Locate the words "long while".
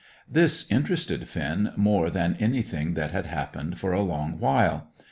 4.01-4.87